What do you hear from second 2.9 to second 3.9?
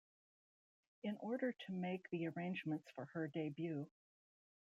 for her debut.